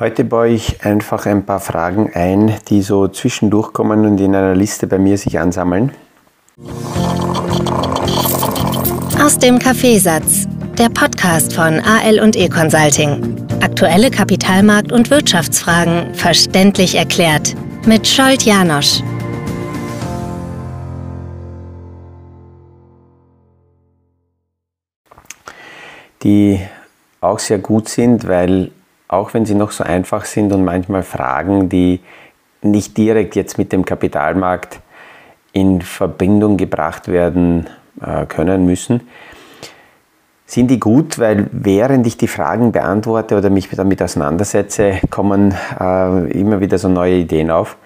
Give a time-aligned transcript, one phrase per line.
[0.00, 4.54] Heute baue ich einfach ein paar Fragen ein, die so zwischendurch kommen und in einer
[4.54, 5.90] Liste bei mir sich ansammeln.
[9.20, 10.46] Aus dem Kaffeesatz,
[10.78, 13.44] der Podcast von AL und E Consulting.
[13.60, 19.02] Aktuelle Kapitalmarkt- und Wirtschaftsfragen verständlich erklärt mit Scholt Janosch.
[26.22, 26.60] Die
[27.20, 28.70] auch sehr gut sind, weil
[29.08, 32.00] auch wenn sie noch so einfach sind und manchmal Fragen, die
[32.62, 34.80] nicht direkt jetzt mit dem Kapitalmarkt
[35.52, 37.68] in Verbindung gebracht werden
[38.00, 39.00] äh, können müssen,
[40.46, 46.30] sind die gut, weil während ich die Fragen beantworte oder mich damit auseinandersetze, kommen äh,
[46.30, 47.76] immer wieder so neue Ideen auf.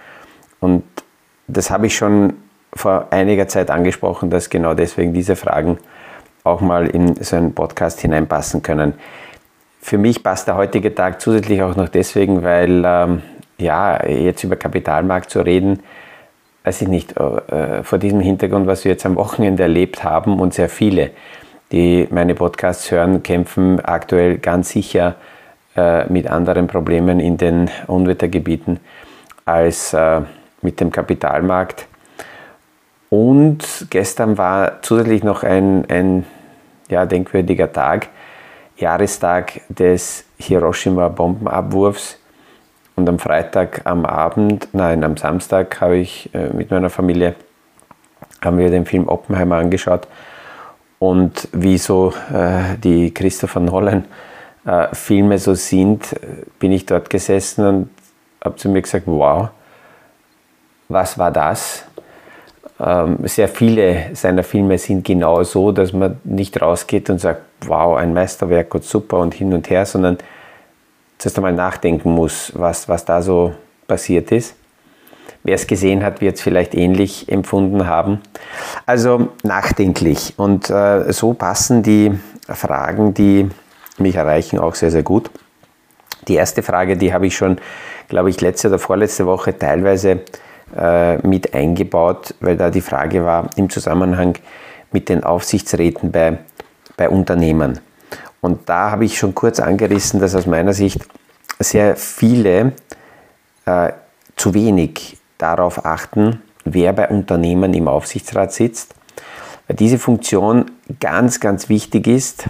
[0.60, 0.84] Und
[1.48, 2.34] das habe ich schon
[2.72, 5.78] vor einiger Zeit angesprochen, dass genau deswegen diese Fragen
[6.44, 8.94] auch mal in so einen Podcast hineinpassen können.
[9.84, 13.22] Für mich passt der heutige Tag zusätzlich auch noch deswegen, weil ähm,
[13.58, 15.80] ja, jetzt über Kapitalmarkt zu reden,
[16.62, 20.54] weiß ich nicht, äh, vor diesem Hintergrund, was wir jetzt am Wochenende erlebt haben und
[20.54, 21.10] sehr viele,
[21.72, 25.16] die meine Podcasts hören, kämpfen aktuell ganz sicher
[25.76, 28.78] äh, mit anderen Problemen in den Unwettergebieten
[29.44, 30.20] als äh,
[30.62, 31.88] mit dem Kapitalmarkt.
[33.10, 36.24] Und gestern war zusätzlich noch ein, ein
[36.88, 38.08] ja, denkwürdiger Tag.
[38.76, 42.18] Jahrestag des Hiroshima-Bombenabwurfs.
[42.94, 47.34] Und am Freitag am Abend, nein, am Samstag habe ich äh, mit meiner Familie
[48.42, 50.08] haben wir den Film Oppenheimer angeschaut.
[50.98, 54.04] Und wie so äh, die Christopher Nolan
[54.64, 56.14] äh, so sind,
[56.58, 57.90] bin ich dort gesessen und
[58.44, 59.48] habe zu mir gesagt, wow,
[60.88, 61.84] was war das?
[62.78, 67.96] Ähm, sehr viele seiner Filme sind genau so, dass man nicht rausgeht und sagt, wow,
[67.96, 70.18] ein Meisterwerk und super und hin und her, sondern
[71.18, 73.54] zuerst einmal nachdenken muss, was, was da so
[73.86, 74.54] passiert ist.
[75.44, 78.20] Wer es gesehen hat, wird es vielleicht ähnlich empfunden haben.
[78.86, 80.34] Also nachdenklich.
[80.36, 82.12] Und äh, so passen die
[82.48, 83.48] Fragen, die
[83.98, 85.30] mich erreichen, auch sehr, sehr gut.
[86.28, 87.58] Die erste Frage, die habe ich schon,
[88.08, 90.20] glaube ich, letzte oder vorletzte Woche teilweise
[90.76, 94.38] äh, mit eingebaut, weil da die Frage war im Zusammenhang
[94.92, 96.38] mit den Aufsichtsräten bei,
[97.02, 97.80] bei Unternehmen.
[98.40, 101.00] Und da habe ich schon kurz angerissen, dass aus meiner Sicht
[101.58, 102.74] sehr viele
[103.66, 103.90] äh,
[104.36, 108.94] zu wenig darauf achten, wer bei Unternehmen im Aufsichtsrat sitzt,
[109.66, 110.70] weil diese Funktion
[111.00, 112.44] ganz, ganz wichtig ist.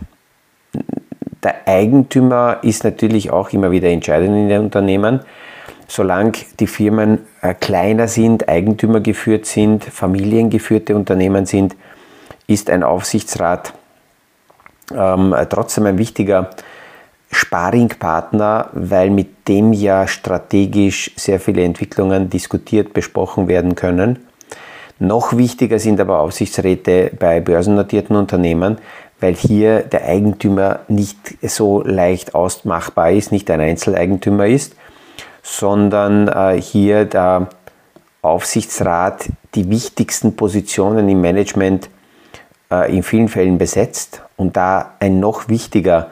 [1.43, 5.21] Der Eigentümer ist natürlich auch immer wieder entscheidend in den Unternehmen,
[5.89, 11.75] solange die Firmen äh, kleiner sind, Eigentümer geführt sind, familiengeführte Unternehmen sind,
[12.47, 13.73] ist ein Aufsichtsrat
[14.97, 16.51] ähm, trotzdem ein wichtiger
[17.31, 24.19] Sparingpartner, weil mit dem ja strategisch sehr viele Entwicklungen diskutiert, besprochen werden können.
[24.99, 28.79] Noch wichtiger sind aber Aufsichtsräte bei börsennotierten Unternehmen,
[29.19, 34.77] weil hier der Eigentümer nicht so leicht ausmachbar ist, nicht ein Einzeleigentümer ist,
[35.43, 37.49] sondern äh, hier der
[38.21, 41.89] Aufsichtsrat die wichtigsten Positionen im Management
[42.71, 46.09] äh, in vielen Fällen besetzt und da ein noch wichtiger,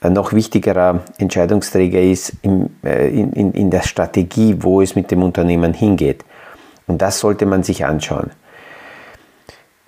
[0.00, 5.24] noch wichtigerer Entscheidungsträger ist im, äh, in, in, in der Strategie, wo es mit dem
[5.24, 6.24] Unternehmen hingeht.
[6.86, 8.30] Und das sollte man sich anschauen.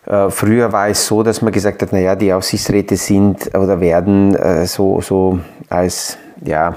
[0.06, 4.34] Äh, früher war es so, dass man gesagt hat, naja, die Aufsichtsräte sind oder werden
[4.34, 6.76] äh, so, so als ja,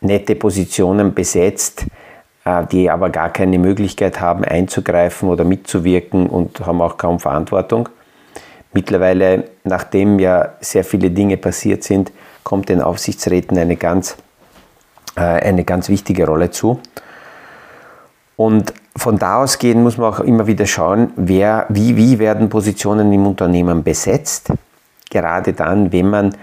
[0.00, 1.86] nette Positionen besetzt,
[2.72, 7.88] die aber gar keine Möglichkeit haben einzugreifen oder mitzuwirken und haben auch kaum Verantwortung.
[8.72, 12.12] Mittlerweile, nachdem ja sehr viele Dinge passiert sind,
[12.44, 14.16] kommt den Aufsichtsräten eine ganz,
[15.16, 16.80] äh, eine ganz wichtige Rolle zu.
[18.36, 23.12] Und von da ausgehend muss man auch immer wieder schauen, wer, wie, wie werden Positionen
[23.12, 24.52] im Unternehmen besetzt.
[25.10, 26.36] Gerade dann, wenn man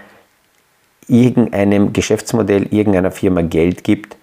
[1.08, 4.16] irgendeinem Geschäftsmodell irgendeiner Firma Geld gibt,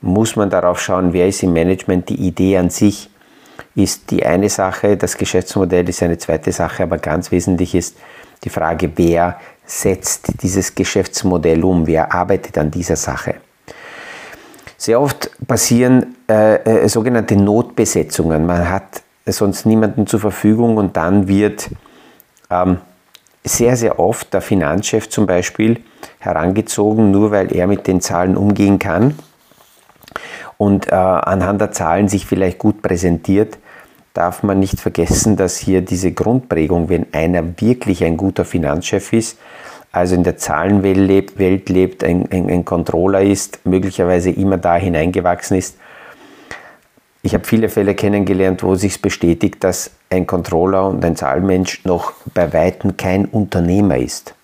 [0.00, 2.08] muss man darauf schauen, wer ist im Management.
[2.08, 3.08] Die Idee an sich
[3.74, 7.96] ist die eine Sache, das Geschäftsmodell ist eine zweite Sache, aber ganz wesentlich ist
[8.44, 13.36] die Frage, wer setzt dieses Geschäftsmodell um, wer arbeitet an dieser Sache.
[14.76, 18.44] Sehr oft passieren äh, äh, sogenannte Notbesetzungen.
[18.44, 21.70] Man hat sonst niemanden zur Verfügung und dann wird
[22.50, 22.78] ähm,
[23.42, 25.80] sehr, sehr oft der Finanzchef zum Beispiel
[26.18, 29.14] herangezogen, nur weil er mit den Zahlen umgehen kann
[30.58, 33.58] und äh, anhand der Zahlen sich vielleicht gut präsentiert,
[34.14, 39.38] darf man nicht vergessen, dass hier diese Grundprägung, wenn einer wirklich ein guter Finanzchef ist,
[39.90, 44.76] also in der Zahlenwelt lebt, Welt lebt ein, ein, ein Controller ist, möglicherweise immer da
[44.76, 45.76] hineingewachsen ist.
[47.22, 52.12] Ich habe viele Fälle kennengelernt, wo sich bestätigt, dass ein Controller und ein Zahlmensch noch
[52.34, 54.34] bei Weitem kein Unternehmer ist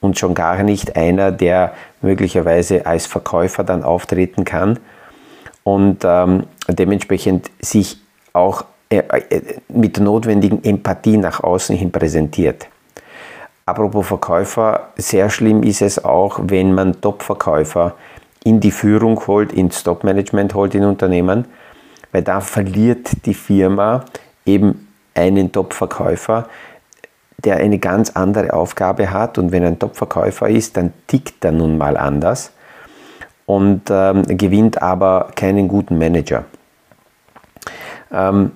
[0.00, 4.78] und schon gar nicht einer, der möglicherweise als Verkäufer dann auftreten kann
[5.68, 7.98] und ähm, dementsprechend sich
[8.32, 12.66] auch äh, äh, mit der notwendigen Empathie nach außen hin präsentiert.
[13.66, 17.96] Apropos Verkäufer, sehr schlimm ist es auch, wenn man Top-Verkäufer
[18.44, 21.44] in die Führung holt, ins Top-Management holt in Unternehmen,
[22.12, 24.06] weil da verliert die Firma
[24.46, 26.48] eben einen Top-Verkäufer,
[27.44, 31.76] der eine ganz andere Aufgabe hat und wenn ein Top-Verkäufer ist, dann tickt er nun
[31.76, 32.52] mal anders
[33.48, 36.44] und ähm, gewinnt aber keinen guten Manager.
[38.12, 38.52] Ähm,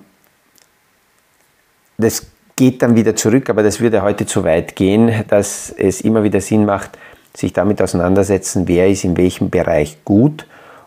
[1.97, 6.21] das geht dann wieder zurück, aber das würde heute zu weit gehen, dass es immer
[6.21, 6.91] wieder Sinn macht,
[7.35, 10.45] sich damit auseinandersetzen, wer ist in welchem Bereich gut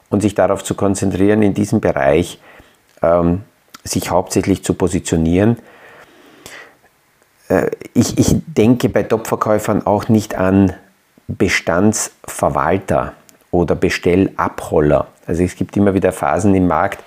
[0.09, 2.41] und sich darauf zu konzentrieren, in diesem Bereich
[3.03, 3.43] ähm,
[3.83, 5.59] sich hauptsächlich zu positionieren.
[7.49, 10.75] Äh, ich, ich denke bei Top-Verkäufern auch nicht an
[11.27, 13.15] Bestandsverwalter
[13.57, 15.09] oder Bestellabholler.
[15.27, 17.03] Also es gibt immer wieder Phasen im Markt,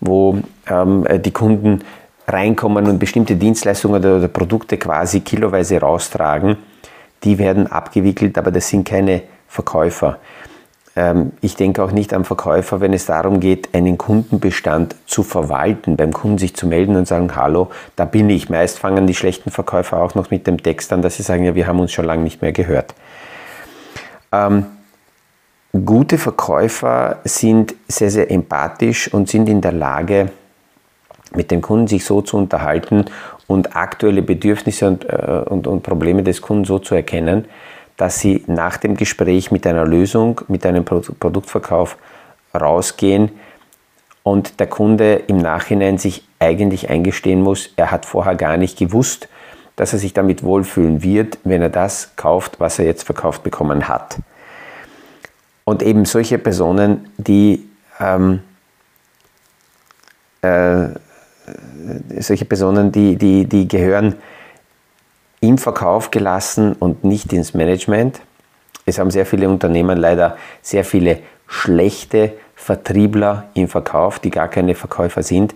[0.00, 1.82] wo ähm, die Kunden
[2.26, 6.56] reinkommen und bestimmte Dienstleistungen oder, oder Produkte quasi kiloweise raustragen,
[7.24, 10.18] die werden abgewickelt, aber das sind keine Verkäufer.
[10.94, 15.96] Ähm, ich denke auch nicht an Verkäufer, wenn es darum geht, einen Kundenbestand zu verwalten,
[15.96, 18.50] beim Kunden sich zu melden und sagen, hallo, da bin ich.
[18.50, 21.54] Meist fangen die schlechten Verkäufer auch noch mit dem Text an, dass sie sagen, ja,
[21.54, 22.94] wir haben uns schon lange nicht mehr gehört.
[24.32, 24.66] Ähm,
[25.72, 30.30] gute Verkäufer sind sehr, sehr empathisch und sind in der Lage,
[31.34, 33.04] mit dem Kunden sich so zu unterhalten
[33.46, 37.44] und aktuelle Bedürfnisse und, äh, und, und Probleme des Kunden so zu erkennen,
[37.96, 41.98] dass sie nach dem Gespräch mit einer Lösung, mit einem Produktverkauf
[42.54, 43.30] rausgehen
[44.22, 49.28] und der Kunde im Nachhinein sich eigentlich eingestehen muss, er hat vorher gar nicht gewusst,
[49.76, 53.88] dass er sich damit wohlfühlen wird, wenn er das kauft, was er jetzt verkauft bekommen
[53.88, 54.18] hat.
[55.68, 57.68] Und eben solche Personen, die
[58.00, 58.40] ähm,
[60.40, 60.86] äh,
[62.20, 64.14] solche Personen, die, die, die gehören
[65.40, 68.22] im Verkauf gelassen und nicht ins Management.
[68.86, 74.74] Es haben sehr viele Unternehmen leider sehr viele schlechte Vertriebler im Verkauf, die gar keine
[74.74, 75.54] Verkäufer sind.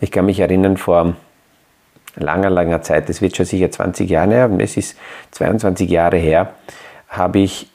[0.00, 1.16] Ich kann mich erinnern, vor
[2.16, 4.98] langer, langer Zeit, das wird schon sicher 20 Jahre her, es ist
[5.30, 6.52] 22 Jahre her,
[7.08, 7.70] habe ich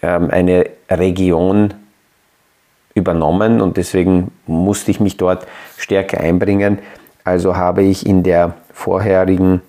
[0.00, 1.74] ähm, eine Region
[2.94, 5.46] übernommen und deswegen musste ich mich dort
[5.76, 6.78] stärker einbringen.
[7.24, 9.62] Also habe ich in der vorherigen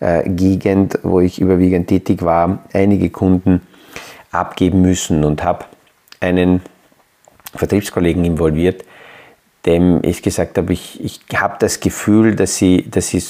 [0.00, 3.62] äh, Gegend, wo ich überwiegend tätig war, einige Kunden
[4.30, 5.64] abgeben müssen und habe
[6.20, 6.60] einen
[7.54, 8.84] Vertriebskollegen involviert,
[9.64, 13.22] dem ich gesagt habe, ich, ich habe das Gefühl, dass sie, dass sie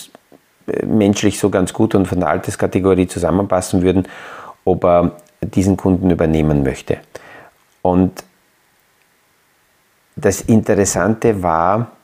[0.67, 4.09] äh, menschlich so ganz gut und von der Alterskategorie zusammenpassen würden,
[4.65, 6.99] ob er diesen Kunden übernehmen möchte.
[7.87, 8.25] Und
[10.17, 11.97] das Interessante war,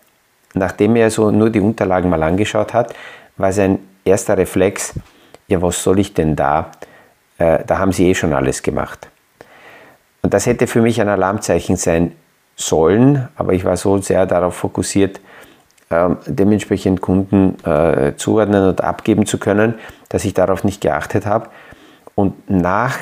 [0.55, 2.94] Nachdem er so nur die Unterlagen mal angeschaut hat,
[3.37, 4.94] war sein erster Reflex,
[5.49, 6.70] ja, was soll ich denn da?
[7.39, 9.08] Äh, da haben sie eh schon alles gemacht.
[10.22, 12.12] Und das hätte für mich ein Alarmzeichen sein
[12.55, 15.20] sollen, aber ich war so sehr darauf fokussiert,
[15.89, 19.74] äh, dementsprechend Kunden äh, zuordnen und abgeben zu können,
[20.10, 21.48] dass ich darauf nicht geachtet habe.
[22.15, 22.98] Und nach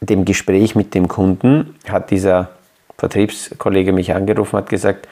[0.00, 2.50] dem Gespräch mit dem Kunden hat dieser
[2.98, 5.08] Vertriebskollege mich angerufen und hat gesagt,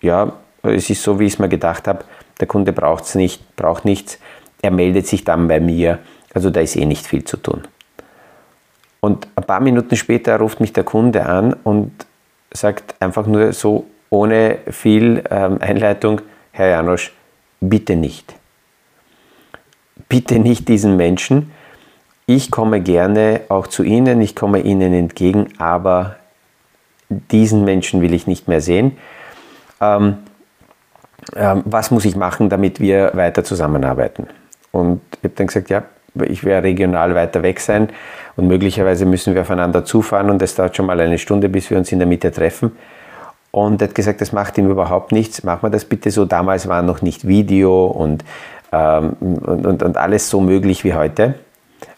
[0.00, 2.04] ja, es ist so, wie ich es mir gedacht habe.
[2.40, 4.18] Der Kunde braucht es nicht, braucht nichts.
[4.62, 5.98] Er meldet sich dann bei mir.
[6.32, 7.62] Also da ist eh nicht viel zu tun.
[9.00, 11.92] Und ein paar Minuten später ruft mich der Kunde an und
[12.52, 16.22] sagt einfach nur so ohne viel ähm, Einleitung,
[16.52, 17.12] Herr Janosch,
[17.60, 18.34] bitte nicht.
[20.08, 21.52] Bitte nicht diesen Menschen.
[22.26, 26.16] Ich komme gerne auch zu Ihnen, ich komme Ihnen entgegen, aber
[27.08, 28.96] diesen Menschen will ich nicht mehr sehen.
[29.80, 30.18] Ähm,
[31.36, 34.26] ähm, was muss ich machen, damit wir weiter zusammenarbeiten?
[34.72, 35.84] Und ich habe dann gesagt, ja,
[36.22, 37.88] ich werde regional weiter weg sein
[38.36, 41.76] und möglicherweise müssen wir aufeinander zufahren und es dauert schon mal eine Stunde, bis wir
[41.78, 42.72] uns in der Mitte treffen.
[43.50, 46.24] Und er hat gesagt, das macht ihm überhaupt nichts, machen wir das bitte so.
[46.24, 48.24] Damals war noch nicht Video und,
[48.72, 51.34] ähm, und, und, und alles so möglich wie heute.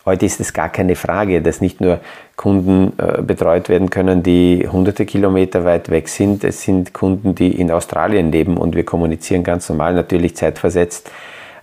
[0.07, 1.99] Heute ist es gar keine Frage, dass nicht nur
[2.37, 6.45] Kunden äh, betreut werden können, die hunderte Kilometer weit weg sind.
[6.45, 11.11] Es sind Kunden, die in Australien leben und wir kommunizieren ganz normal, natürlich zeitversetzt.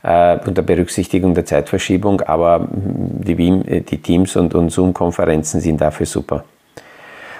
[0.03, 6.43] äh, unter Berücksichtigung der Zeitverschiebung, aber die, die Teams und, und Zoom-Konferenzen sind dafür super.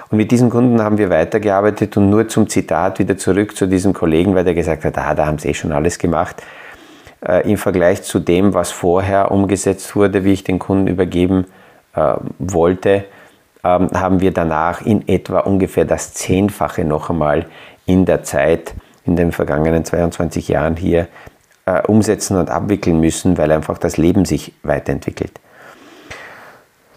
[0.09, 3.93] Und mit diesen Kunden haben wir weitergearbeitet und nur zum Zitat wieder zurück zu diesem
[3.93, 6.41] Kollegen, weil der gesagt hat, ah, da haben sie eh schon alles gemacht.
[7.25, 11.45] Äh, Im Vergleich zu dem, was vorher umgesetzt wurde, wie ich den Kunden übergeben
[11.95, 13.05] äh, wollte,
[13.63, 17.45] ähm, haben wir danach in etwa ungefähr das Zehnfache noch einmal
[17.85, 18.73] in der Zeit,
[19.05, 21.07] in den vergangenen 22 Jahren hier
[21.65, 25.39] äh, umsetzen und abwickeln müssen, weil einfach das Leben sich weiterentwickelt.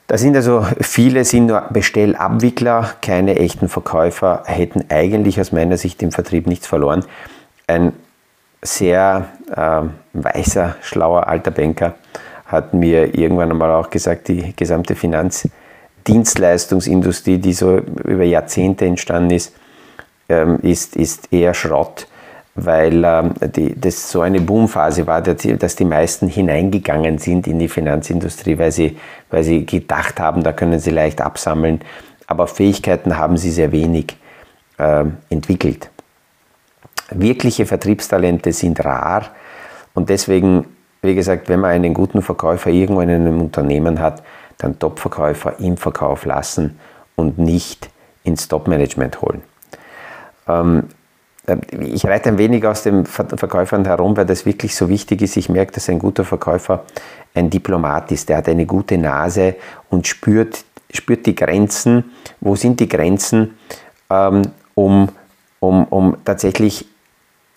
[0.09, 6.01] Da sind also viele sind nur Bestellabwickler, keine echten Verkäufer, hätten eigentlich aus meiner Sicht
[6.03, 7.05] im Vertrieb nichts verloren.
[7.67, 7.93] Ein
[8.67, 9.83] sehr äh,
[10.13, 11.95] weißer, schlauer alter Banker
[12.47, 19.53] hat mir irgendwann einmal auch gesagt, die gesamte Finanzdienstleistungsindustrie, die so über Jahrzehnte entstanden ist,
[20.29, 22.07] ähm, ist, ist eher Schrott
[22.57, 27.69] weil ähm, die, das so eine Boomphase war, dass die meisten hineingegangen sind in die
[27.69, 28.97] Finanzindustrie, weil sie,
[29.31, 31.81] weil sie gedacht haben, da können sie leicht absammeln,
[32.27, 34.17] aber Fähigkeiten haben sie sehr wenig
[34.79, 35.91] äh, entwickelt.
[37.11, 39.31] Wirkliche Vertriebstalente sind rar
[39.95, 40.67] und deswegen,
[41.03, 44.23] wie gesagt, wenn man einen guten Verkäufer irgendwo in einem Unternehmen hat,
[44.59, 46.79] dann Top-Verkäufer im Verkauf lassen
[47.15, 47.91] und nicht
[48.25, 49.43] ins Top-Management holen.
[50.49, 50.85] Ähm,
[51.47, 55.37] ähm, ich reite ein wenig aus den Verkäufern herum, weil das wirklich so wichtig ist.
[55.37, 56.85] Ich merke, dass ein guter Verkäufer
[57.35, 58.29] ein Diplomat ist.
[58.29, 59.57] Der hat eine gute Nase
[59.91, 62.13] und spürt, spürt die Grenzen.
[62.41, 63.57] Wo sind die Grenzen,
[64.11, 64.43] ähm,
[64.75, 65.09] um,
[65.61, 66.87] um, um tatsächlich äh,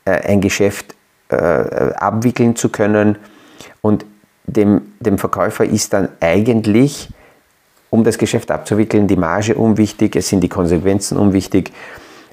[0.10, 0.96] ein Geschäft
[1.30, 3.18] äh, abwickeln zu können?
[3.82, 4.06] Und
[4.46, 7.10] dem, dem Verkäufer ist dann eigentlich,
[7.90, 11.72] um das Geschäft abzuwickeln, die Marge unwichtig, es sind die Konsequenzen unwichtig.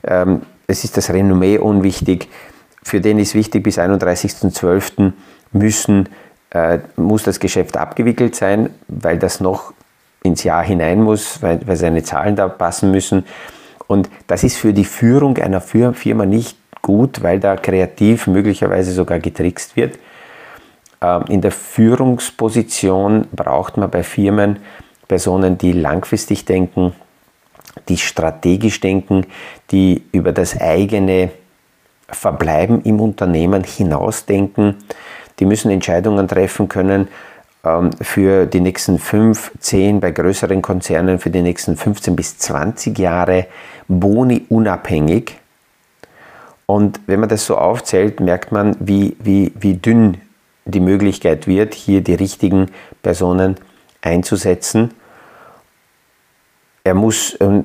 [0.04, 2.28] Ähm, es ist das Renommee unwichtig.
[2.82, 5.12] Für den ist wichtig, bis 31.12.
[5.52, 6.08] müssen
[6.50, 9.72] äh, muss das Geschäft abgewickelt sein, weil das noch
[10.22, 13.24] ins Jahr hinein muss, weil, weil seine Zahlen da passen müssen.
[13.86, 16.56] Und das ist für die Führung einer Firma nicht
[16.86, 19.98] gut, weil da kreativ möglicherweise sogar getrickst wird.
[21.02, 24.60] Ähm, in der Führungsposition braucht man bei Firmen
[25.08, 26.92] Personen, die langfristig denken,
[27.88, 29.26] die strategisch denken,
[29.72, 31.30] die über das eigene
[32.08, 34.76] Verbleiben im Unternehmen hinausdenken.
[35.40, 37.08] Die müssen Entscheidungen treffen können
[37.64, 42.96] ähm, für die nächsten 5, 10, bei größeren Konzernen für die nächsten 15 bis 20
[42.96, 43.46] Jahre,
[43.88, 45.36] boni unabhängig.
[46.66, 50.18] Und wenn man das so aufzählt, merkt man, wie, wie, wie dünn
[50.64, 52.70] die Möglichkeit wird, hier die richtigen
[53.02, 53.56] Personen
[54.02, 54.90] einzusetzen
[56.86, 57.64] er muss, ähm,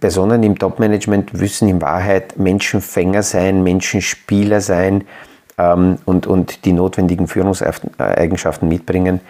[0.00, 5.04] Personen im Top-Management müssen in Wahrheit Menschenfänger sein, Menschenspieler sein
[5.58, 9.20] ähm, und, und die notwendigen Führungseigenschaften mitbringen.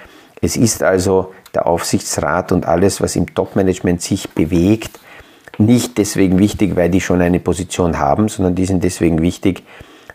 [0.41, 5.01] Es ist also der Aufsichtsrat und alles, was im Top-Management sich bewegt,
[5.59, 9.63] nicht deswegen wichtig, weil die schon eine Position haben, sondern die sind deswegen wichtig,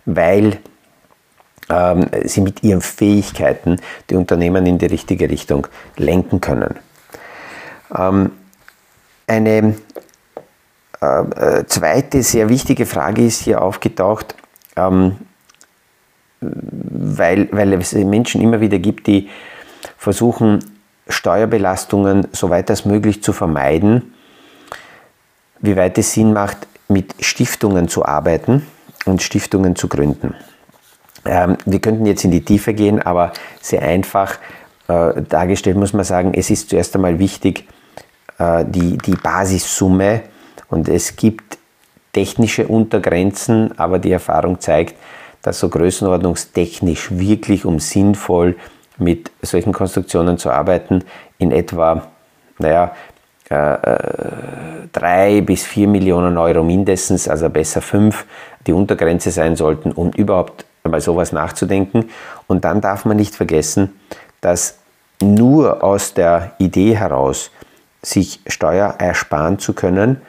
[0.05, 0.57] weil
[1.69, 3.77] ähm, sie mit ihren Fähigkeiten
[4.09, 5.67] die Unternehmen in die richtige Richtung
[5.97, 6.75] lenken können.
[7.95, 8.31] Ähm,
[9.27, 9.75] eine
[11.01, 14.35] äh, äh, zweite sehr wichtige Frage ist hier aufgetaucht,
[14.75, 15.17] ähm,
[16.39, 19.29] weil, weil es Menschen immer wieder gibt, die
[19.97, 20.63] versuchen,
[21.09, 24.13] Steuerbelastungen so weit als möglich zu vermeiden,
[25.59, 28.65] wie weit es Sinn macht, mit Stiftungen zu arbeiten
[29.05, 30.35] und Stiftungen zu gründen.
[31.25, 34.37] Ähm, wir könnten jetzt in die Tiefe gehen, aber sehr einfach
[34.87, 37.67] äh, dargestellt muss man sagen, es ist zuerst einmal wichtig,
[38.37, 40.23] äh, die, die Basissumme
[40.69, 41.57] und es gibt
[42.13, 44.95] technische Untergrenzen, aber die Erfahrung zeigt,
[45.41, 48.55] dass so größenordnungstechnisch wirklich um sinnvoll
[48.97, 51.03] mit solchen Konstruktionen zu arbeiten,
[51.37, 52.07] in etwa,
[52.57, 52.95] naja,
[53.49, 58.25] drei bis vier Millionen Euro mindestens, also besser fünf,
[58.65, 62.09] die Untergrenze sein sollten, um überhaupt mal sowas nachzudenken.
[62.47, 63.93] Und dann darf man nicht vergessen,
[64.41, 64.79] dass
[65.21, 67.51] nur aus der Idee heraus,
[68.01, 70.21] sich Steuer ersparen zu können,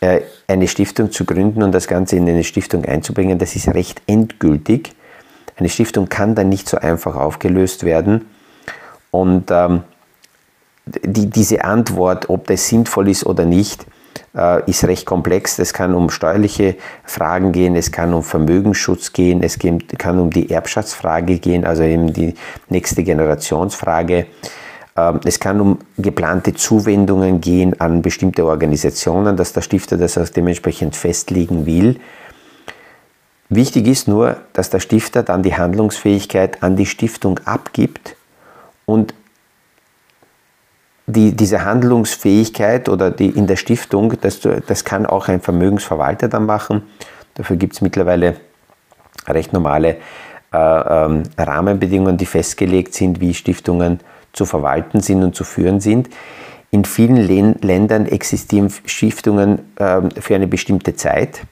[0.00, 4.02] äh, eine Stiftung zu gründen und das Ganze in eine Stiftung einzubringen, das ist recht
[4.06, 4.92] endgültig.
[5.56, 8.26] Eine Stiftung kann dann nicht so einfach aufgelöst werden.
[9.10, 9.82] Und ähm,
[10.86, 13.86] die, diese Antwort, ob das sinnvoll ist oder nicht,
[14.36, 15.58] äh, ist recht komplex.
[15.58, 19.58] Es kann um steuerliche Fragen gehen, es kann um Vermögensschutz gehen, es
[19.98, 22.34] kann um die Erbschaftsfrage gehen, also eben die
[22.68, 24.26] nächste Generationsfrage.
[24.96, 30.28] Ähm, es kann um geplante Zuwendungen gehen an bestimmte Organisationen, dass der Stifter das auch
[30.28, 32.00] dementsprechend festlegen will.
[33.48, 38.14] Wichtig ist nur, dass der Stifter dann die Handlungsfähigkeit an die Stiftung abgibt
[38.86, 39.12] und
[41.10, 46.46] die, diese Handlungsfähigkeit oder die in der Stiftung, das, das kann auch ein Vermögensverwalter dann
[46.46, 46.82] machen.
[47.34, 48.36] Dafür gibt es mittlerweile
[49.26, 49.96] recht normale
[50.52, 54.00] äh, ähm, Rahmenbedingungen, die festgelegt sind, wie Stiftungen
[54.32, 56.08] zu verwalten sind und zu führen sind.
[56.70, 57.16] In vielen
[57.60, 61.42] Ländern existieren Stiftungen äh, für eine bestimmte Zeit.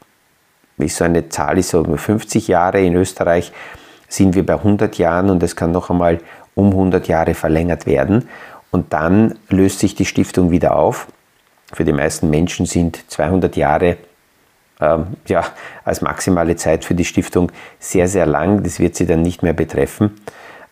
[0.77, 2.81] Wie so eine Zahl ist so 50 Jahre.
[2.81, 3.53] In Österreich
[4.09, 6.21] sind wir bei 100 Jahren und es kann noch einmal
[6.55, 8.29] um 100 Jahre verlängert werden.
[8.71, 11.07] Und dann löst sich die Stiftung wieder auf.
[11.73, 13.97] Für die meisten Menschen sind 200 Jahre
[14.81, 15.45] ähm, ja,
[15.85, 18.63] als maximale Zeit für die Stiftung sehr, sehr lang.
[18.63, 20.21] Das wird sie dann nicht mehr betreffen.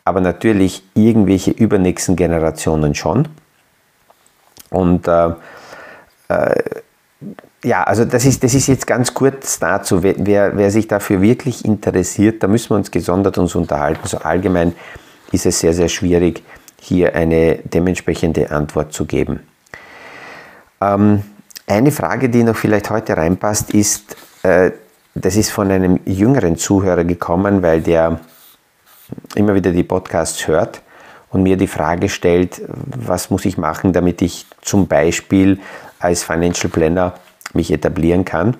[0.04, 3.28] Aber natürlich irgendwelche übernächsten Generationen schon.
[4.70, 5.30] Und äh,
[6.28, 6.62] äh,
[7.64, 10.02] ja, also das ist, das ist jetzt ganz kurz dazu.
[10.02, 14.06] Wer, wer sich dafür wirklich interessiert, da müssen wir uns gesondert uns unterhalten.
[14.06, 14.74] So allgemein
[15.32, 16.44] ist es sehr, sehr schwierig,
[16.80, 19.40] hier eine dementsprechende Antwort zu geben.
[20.80, 21.22] Ähm,
[21.66, 24.70] eine Frage, die noch vielleicht heute reinpasst, ist, äh,
[25.14, 28.20] das ist von einem jüngeren Zuhörer gekommen, weil der
[29.34, 30.82] immer wieder die Podcasts hört
[31.30, 35.58] und mir die Frage stellt, was muss ich machen, damit ich zum Beispiel
[35.98, 37.14] als Financial Planner
[37.52, 38.56] mich etablieren kann?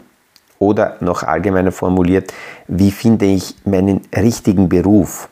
[0.59, 2.33] Oder noch allgemeiner formuliert,
[2.67, 5.29] wie finde ich meinen richtigen Beruf,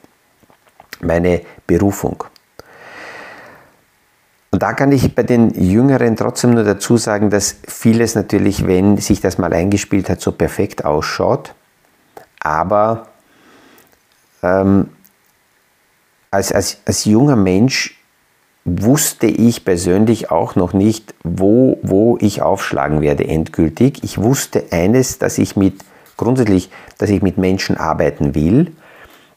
[1.00, 2.24] meine Berufung?
[4.54, 8.98] Und da kann ich bei den Jüngeren trotzdem nur dazu sagen, dass vieles natürlich, wenn
[8.98, 11.56] sich das mal eingespielt hat, so perfekt ausschaut.
[12.38, 13.08] Aber
[14.44, 14.90] ähm,
[16.30, 18.00] als, als, als junger Mensch
[18.64, 24.04] wusste ich persönlich auch noch nicht, wo, wo ich aufschlagen werde endgültig.
[24.04, 25.80] Ich wusste eines, dass ich mit
[26.16, 28.70] grundsätzlich, dass ich mit Menschen arbeiten will,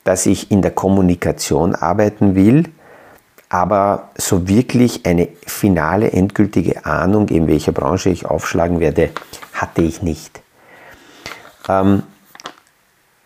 [0.03, 2.65] dass ich in der Kommunikation arbeiten will,
[3.49, 9.11] aber so wirklich eine finale, endgültige Ahnung, in welcher Branche ich aufschlagen werde,
[9.53, 10.41] hatte ich nicht.
[11.69, 12.03] Ähm,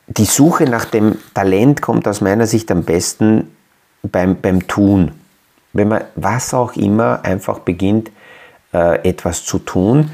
[0.07, 3.55] die Suche nach dem Talent kommt aus meiner Sicht am besten
[4.03, 5.11] beim, beim Tun.
[5.73, 8.11] Wenn man was auch immer einfach beginnt,
[8.73, 10.11] äh, etwas zu tun.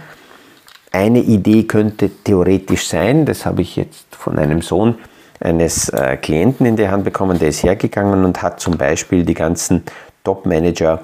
[0.92, 4.96] Eine Idee könnte theoretisch sein, das habe ich jetzt von einem Sohn
[5.40, 9.34] eines äh, Klienten in die Hand bekommen, der ist hergegangen und hat zum Beispiel die
[9.34, 9.84] ganzen
[10.24, 11.02] Top-Manager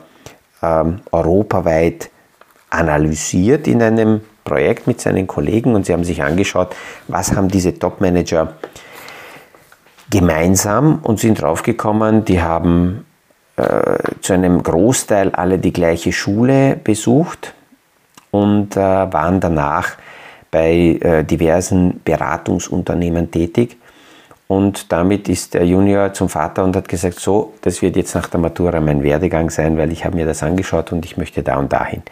[0.61, 2.09] ähm, europaweit
[2.69, 6.75] analysiert in einem Projekt mit seinen Kollegen und sie haben sich angeschaut,
[7.07, 8.53] was haben diese Top-Manager
[10.09, 13.05] gemeinsam und sind draufgekommen, die haben
[13.55, 17.53] äh, zu einem Großteil alle die gleiche Schule besucht
[18.31, 19.91] und äh, waren danach
[20.51, 23.77] bei äh, diversen Beratungsunternehmen tätig.
[24.53, 28.27] Und damit ist der Junior zum Vater und hat gesagt, so, das wird jetzt nach
[28.27, 31.57] der Matura mein Werdegang sein, weil ich habe mir das angeschaut und ich möchte da
[31.57, 32.03] und dahin.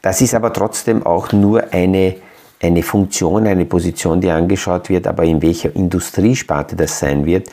[0.00, 2.16] Das ist aber trotzdem auch nur eine
[2.62, 7.48] eine Funktion, eine Position, die angeschaut wird, aber in welcher Industriesparte das sein wird,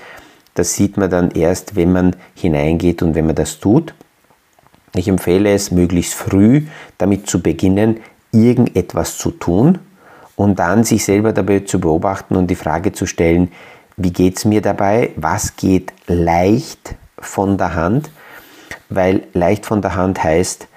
[0.54, 3.94] das sieht man dann erst, wenn man hineingeht und wenn man das tut.
[4.96, 6.64] Ich empfehle es, möglichst früh
[6.98, 8.00] damit zu beginnen,
[8.32, 9.80] irgendetwas zu tun
[10.38, 13.52] und dann sich selber dabei zu beobachten und die Frage zu stellen,
[13.98, 18.12] wie geht es mir dabei, was geht leicht von der Hand,
[18.90, 20.68] weil leicht von der Hand heißt,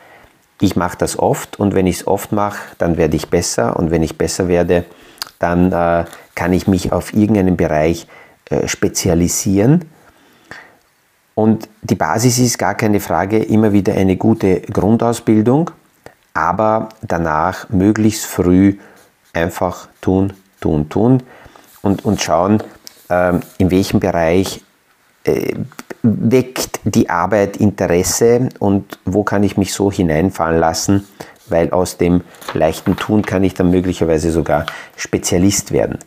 [0.62, 3.90] ich mache das oft und wenn ich es oft mache, dann werde ich besser und
[3.90, 4.84] wenn ich besser werde,
[5.38, 6.04] dann äh,
[6.34, 8.06] kann ich mich auf irgendeinen Bereich
[8.46, 9.84] äh, spezialisieren.
[11.34, 15.70] Und die Basis ist gar keine Frage, immer wieder eine gute Grundausbildung,
[16.34, 18.76] aber danach möglichst früh
[19.32, 21.22] einfach tun, tun, tun
[21.80, 22.62] und, und schauen,
[23.58, 24.62] in welchem Bereich
[25.24, 25.54] äh,
[26.02, 31.06] weckt die Arbeit Interesse und wo kann ich mich so hineinfallen lassen,
[31.48, 32.22] weil aus dem
[32.54, 35.98] leichten Tun kann ich dann möglicherweise sogar Spezialist werden.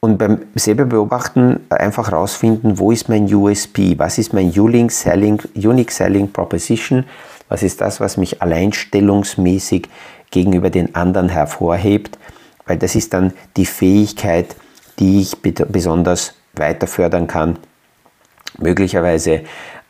[0.00, 6.32] Und beim selber beobachten einfach herausfinden, wo ist mein USP, was ist mein Unique Selling
[6.32, 7.04] Proposition,
[7.48, 9.88] was ist das, was mich alleinstellungsmäßig
[10.30, 12.18] gegenüber den anderen hervorhebt,
[12.66, 14.56] weil das ist dann die Fähigkeit,
[14.98, 17.58] die ich besonders weiter fördern kann
[18.58, 19.42] möglicherweise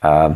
[0.02, 0.32] äh, äh,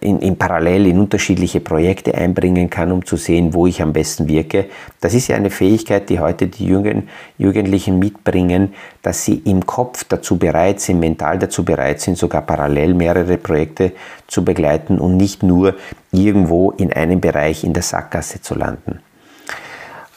[0.00, 4.28] in, in, parallel in unterschiedliche Projekte einbringen kann, um zu sehen, wo ich am besten
[4.28, 4.66] wirke.
[5.00, 7.08] Das ist ja eine Fähigkeit, die heute die Jugend,
[7.38, 12.94] Jugendlichen mitbringen, dass sie im Kopf dazu bereit sind, mental dazu bereit sind, sogar parallel
[12.94, 13.92] mehrere Projekte
[14.26, 15.74] zu begleiten und nicht nur
[16.12, 19.00] irgendwo in einem Bereich in der Sackgasse zu landen.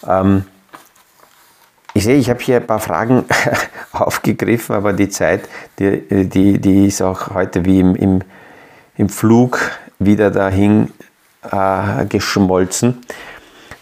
[0.07, 0.45] Ähm,
[1.95, 3.25] Ich sehe, ich habe hier ein paar Fragen
[3.91, 8.21] aufgegriffen, aber die Zeit, die, die, die ist auch heute wie im, im,
[8.97, 9.59] im Flug
[9.99, 10.91] wieder dahin
[11.43, 13.03] äh, geschmolzen.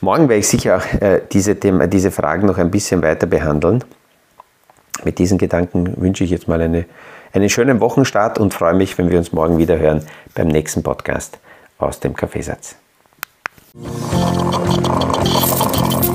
[0.01, 3.83] Morgen werde ich sicher auch äh, diese, Thema, diese Fragen noch ein bisschen weiter behandeln.
[5.05, 6.85] Mit diesen Gedanken wünsche ich jetzt mal eine,
[7.31, 10.03] einen schönen Wochenstart und freue mich, wenn wir uns morgen wieder hören
[10.35, 11.39] beim nächsten Podcast
[11.77, 12.75] aus dem Kaffeesatz.